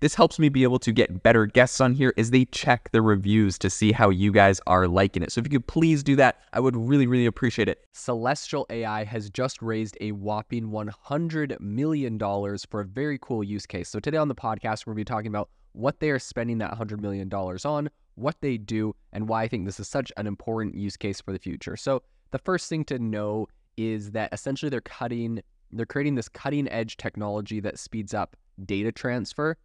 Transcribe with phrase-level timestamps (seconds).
[0.00, 3.00] This helps me be able to get better guests on here as they check the
[3.00, 5.32] reviews to see how you guys are liking it.
[5.32, 7.82] So if you could please do that, I would really, really appreciate it.
[7.94, 13.88] Celestial AI has just raised a whopping $100 million for a very cool use case.
[13.88, 16.58] So today on the podcast, we're going to be talking about what they are spending
[16.58, 20.26] that $100 million on, what they do, and why I think this is such an
[20.26, 21.76] important use case for the future.
[21.76, 23.46] So the first thing to know
[23.78, 25.40] is that essentially they're cutting,
[25.72, 29.56] they're creating this cutting edge technology that speeds up data transfer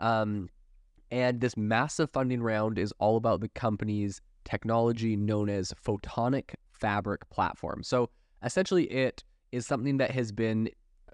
[0.00, 0.48] um,
[1.10, 7.28] and this massive funding round is all about the company's technology known as Photonic Fabric
[7.30, 7.82] Platform.
[7.82, 8.10] So
[8.42, 10.68] essentially, it is something that has been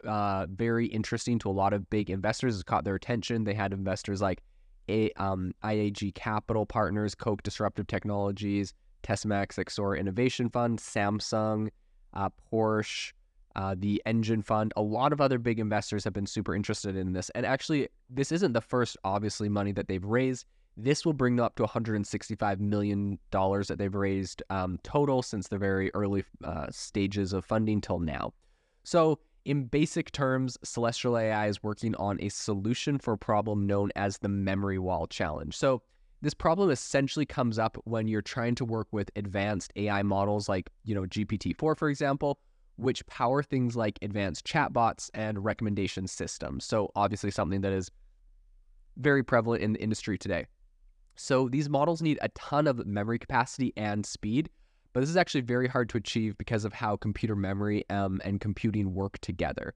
[0.06, 2.54] uh, very interesting to a lot of big investors.
[2.54, 3.44] It's caught their attention.
[3.44, 4.42] They had investors like
[4.88, 11.70] a, um, IAG Capital Partners, Koch Disruptive Technologies, Temasek's Xora Innovation Fund, Samsung,
[12.14, 13.12] uh, Porsche,
[13.56, 17.14] uh, the Engine Fund, a lot of other big investors have been super interested in
[17.14, 17.30] this.
[17.30, 20.44] And actually, this isn't the first, obviously, money that they've raised.
[20.76, 25.56] This will bring them up to $165 million that they've raised um, total since the
[25.56, 28.34] very early uh, stages of funding till now.
[28.84, 33.90] So, in basic terms, Celestial AI is working on a solution for a problem known
[33.96, 35.56] as the memory wall challenge.
[35.56, 35.80] So,
[36.20, 40.68] this problem essentially comes up when you're trying to work with advanced AI models like,
[40.84, 42.38] you know, GPT-4, for example,
[42.76, 46.64] which power things like advanced chatbots and recommendation systems.
[46.64, 47.90] So, obviously, something that is
[48.96, 50.46] very prevalent in the industry today.
[51.16, 54.50] So, these models need a ton of memory capacity and speed,
[54.92, 58.40] but this is actually very hard to achieve because of how computer memory um, and
[58.40, 59.74] computing work together.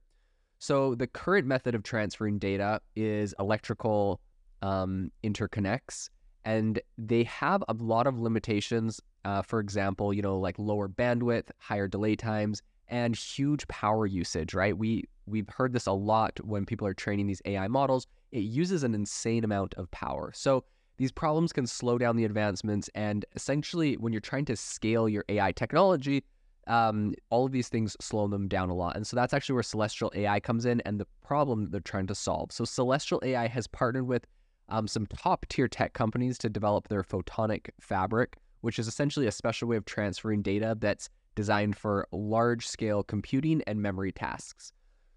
[0.59, 4.21] So, the current method of transferring data is electrical
[4.61, 6.09] um, interconnects,
[6.45, 9.01] and they have a lot of limitations.
[9.25, 14.53] Uh, for example, you know, like lower bandwidth, higher delay times, and huge power usage,
[14.53, 14.77] right?
[14.77, 18.05] We we've heard this a lot when people are training these AI models.
[18.31, 20.31] It uses an insane amount of power.
[20.35, 20.65] So
[20.97, 25.23] these problems can slow down the advancements and essentially when you're trying to scale your
[25.29, 26.23] AI technology,
[26.67, 28.95] um, all of these things slow them down a lot.
[28.95, 32.15] And so that's actually where Celestial AI comes in and the problem they're trying to
[32.15, 32.51] solve.
[32.51, 34.27] So Celestial AI has partnered with
[34.69, 39.31] um, some top tier tech companies to develop their photonic fabric, which is essentially a
[39.31, 44.73] special way of transferring data that's designed for large scale computing and memory tasks.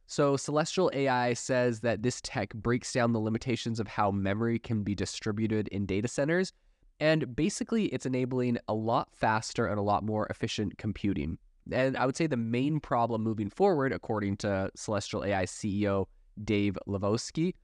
[0.06, 4.82] So, Celestial AI says that this tech breaks down the limitations of how memory can
[4.82, 6.52] be distributed in data centers.
[7.00, 11.38] And basically, it's enabling a lot faster and a lot more efficient computing.
[11.72, 16.06] And I would say the main problem moving forward, according to Celestial AI CEO
[16.44, 17.54] Dave Lazovsky,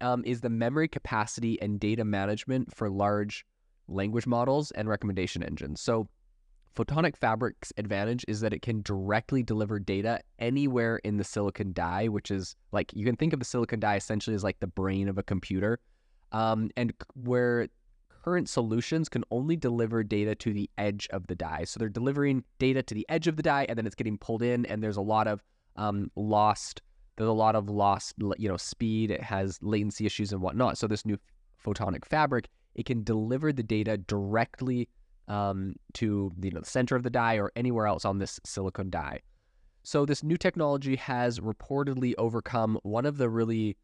[0.00, 3.44] um, is the memory capacity and data management for large
[3.88, 5.80] language models and recommendation engines.
[5.80, 6.08] So,
[6.76, 12.06] Photonic Fabric's advantage is that it can directly deliver data anywhere in the silicon die,
[12.06, 15.08] which is like you can think of the silicon die essentially as like the brain
[15.08, 15.80] of a computer,
[16.32, 17.68] um, and where
[18.22, 21.64] current solutions can only deliver data to the edge of the die.
[21.64, 24.42] So they're delivering data to the edge of the die, and then it's getting pulled
[24.42, 25.42] in, and there's a lot of
[25.76, 26.82] um, lost.
[27.16, 29.10] There's a lot of lost, you know, speed.
[29.10, 30.78] It has latency issues and whatnot.
[30.78, 31.18] So this new
[31.64, 34.88] photonic fabric, it can deliver the data directly
[35.28, 38.90] um, to you know, the center of the die or anywhere else on this silicon
[38.90, 39.20] die.
[39.82, 43.76] So this new technology has reportedly overcome one of the really,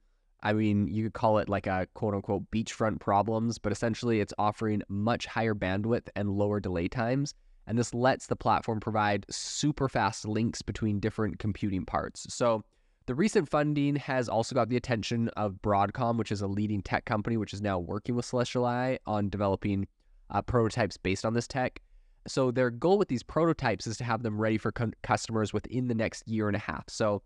[0.42, 4.34] I mean, you could call it like a quote unquote beachfront problems, but essentially it's
[4.38, 7.34] offering much higher bandwidth and lower delay times.
[7.66, 12.26] And this lets the platform provide super fast links between different computing parts.
[12.34, 12.62] So
[13.06, 17.06] the recent funding has also got the attention of Broadcom, which is a leading tech
[17.06, 19.86] company, which is now working with Celestial AI on developing
[20.34, 21.80] uh, prototypes based on this tech.
[22.26, 24.72] So their goal with these prototypes is to have them ready for
[25.02, 26.84] customers within the next year and a half.
[26.88, 27.22] So,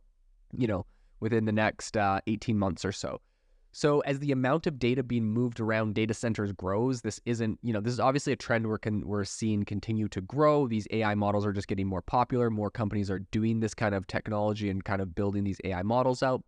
[0.57, 0.87] you know,
[1.21, 3.21] within the next uh, 18 months or so.
[3.73, 7.73] So as the amount of data being moved around data centers grows, this isn't, you
[7.73, 10.67] know, this is obviously a trend we're con- we're seeing continue to grow.
[10.67, 12.51] These AI models are just getting more popular.
[12.51, 16.23] More companies are doing this kind of technology and kind of building these AI models
[16.23, 16.43] out.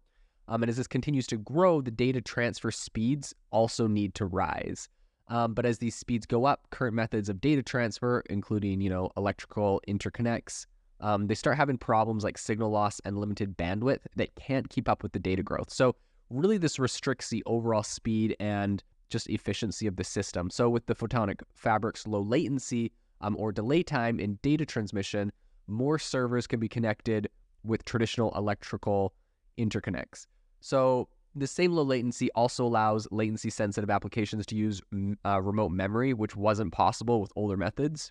[0.49, 4.89] Um, and as this continues to grow, the data transfer speeds also need to rise.
[5.31, 9.11] Um, but as these speeds go up, current methods of data transfer, including you know
[9.17, 10.67] electrical interconnects,
[11.01, 15.03] um, they start having problems like signal loss and limited bandwidth that can't keep up
[15.03, 15.71] with the data growth.
[15.71, 15.95] So
[16.29, 20.51] really, this restricts the overall speed and just efficiency of the system.
[20.51, 25.33] So with the photonic fabric's low latency um, or delay time in data transmission,
[25.67, 27.29] more servers can be connected
[27.65, 29.15] with traditional electrical
[29.59, 30.27] interconnects.
[30.61, 34.81] So the same low latency also allows latency sensitive applications to use
[35.25, 38.11] uh, remote memory, which wasn't possible with older methods.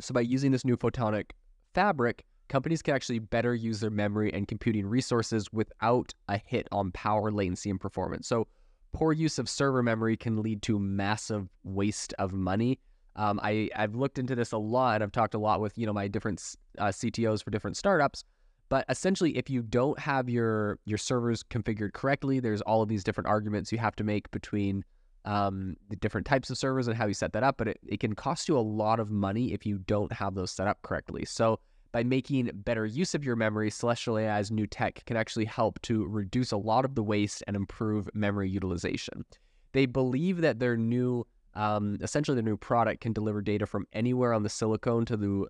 [0.00, 1.30] So by using this new photonic
[1.74, 6.90] fabric, companies can actually better use their memory and computing resources without a hit on
[6.92, 8.26] power, latency, and performance.
[8.26, 8.48] So
[8.92, 12.80] poor use of server memory can lead to massive waste of money.
[13.14, 15.02] Um, I, I've looked into this a lot.
[15.02, 16.42] I've talked a lot with you know my different
[16.78, 18.24] uh, CTOs for different startups
[18.72, 23.04] but essentially, if you don't have your your servers configured correctly, there's all of these
[23.04, 24.82] different arguments you have to make between
[25.26, 27.58] um, the different types of servers and how you set that up.
[27.58, 30.52] But it, it can cost you a lot of money if you don't have those
[30.52, 31.26] set up correctly.
[31.26, 31.60] So
[31.92, 36.06] by making better use of your memory, Celestial AI's new tech can actually help to
[36.06, 39.26] reduce a lot of the waste and improve memory utilization.
[39.72, 44.32] They believe that their new, um, essentially their new product can deliver data from anywhere
[44.32, 45.46] on the silicon to the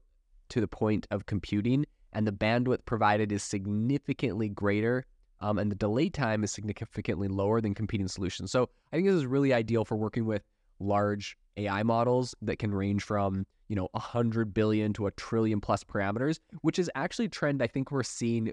[0.49, 5.07] to the point of computing and the bandwidth provided is significantly greater
[5.43, 8.53] um, and the delay time is significantly lower than competing solutions.
[8.53, 10.43] So I think this is really ideal for working with
[10.79, 15.85] large AI models that can range from you know 100 billion to a trillion plus
[15.85, 18.53] parameters, which is actually a trend I think we're seeing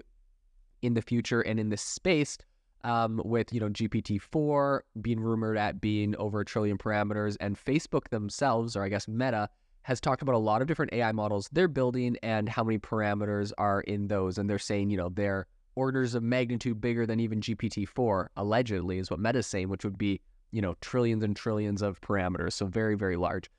[0.82, 2.38] in the future and in this space
[2.84, 8.08] um, with you know GPT-4 being rumored at being over a trillion parameters, and Facebook
[8.08, 9.48] themselves, or I guess Meta,
[9.82, 13.52] has talked about a lot of different AI models they're building and how many parameters
[13.58, 14.38] are in those.
[14.38, 19.10] And they're saying, you know, they're orders of magnitude bigger than even GPT-4, allegedly, is
[19.10, 22.52] what Meta's saying, which would be, you know, trillions and trillions of parameters.
[22.52, 23.50] So very, very large.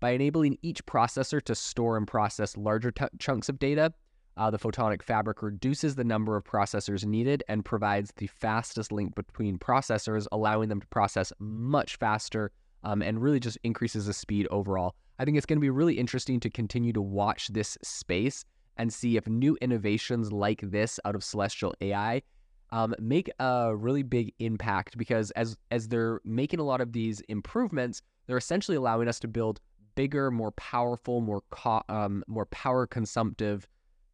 [0.00, 3.92] By enabling each processor to store and process larger t- chunks of data,
[4.36, 9.14] uh, the photonic fabric reduces the number of processors needed and provides the fastest link
[9.14, 12.50] between processors, allowing them to process much faster
[12.84, 14.94] um, and really just increases the speed overall.
[15.18, 18.44] I think it's going to be really interesting to continue to watch this space
[18.76, 22.22] and see if new innovations like this out of Celestial AI
[22.72, 27.20] um, make a really big impact because as as they're making a lot of these
[27.22, 29.60] improvements, they're essentially allowing us to build
[29.96, 33.66] bigger, more powerful, more co- um, more power consumptive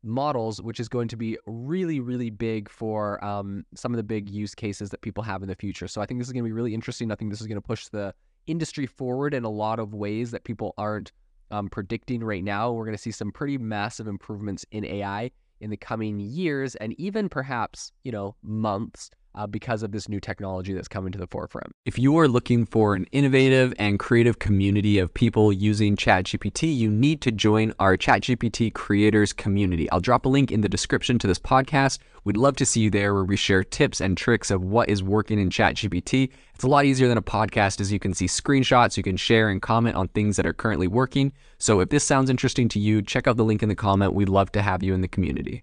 [0.03, 4.29] models, which is going to be really, really big for um, some of the big
[4.31, 5.89] use cases that people have in the future.
[5.89, 7.11] So I think this is going to be really interesting.
[7.11, 8.15] I think this is going to push the
[8.47, 11.13] industry forward in a lot of ways that people aren't
[11.51, 12.73] um, predicting right now.
[12.73, 16.99] We're going to see some pretty massive improvements in AI in the coming years and
[17.01, 21.27] even perhaps, you know, months uh, because of this new technology that's coming to the
[21.27, 21.73] forefront.
[21.85, 26.91] If you are looking for an innovative and creative community of people using ChatGPT, you
[26.91, 29.91] need to join our ChatGPT creators community.
[29.91, 31.99] I'll drop a link in the description to this podcast.
[32.25, 35.03] We'd love to see you there where we share tips and tricks of what is
[35.03, 36.31] working in ChatGPT.
[36.55, 39.51] It's a lot easier than a podcast as you can see screenshots, you can share
[39.51, 41.33] and comment on things that are currently working.
[41.59, 44.15] So if this sounds interesting to you, check out the link in the comment.
[44.15, 45.63] We'd love to have you in the community.